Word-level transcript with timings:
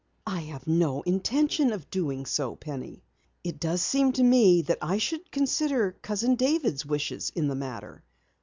"I 0.25 0.39
have 0.39 0.65
no 0.65 1.03
intention 1.03 1.71
of 1.71 1.91
doing 1.91 2.25
so, 2.25 2.55
Penny. 2.55 3.03
It 3.43 3.59
does 3.59 3.83
seem 3.83 4.11
to 4.13 4.23
me 4.23 4.63
that 4.63 4.79
I 4.81 4.97
should 4.97 5.29
consider 5.29 5.91
Cousin 6.01 6.33
David's 6.37 6.83
wishes 6.83 7.31
in 7.35 7.47
the 7.49 7.53
matter. 7.55 8.03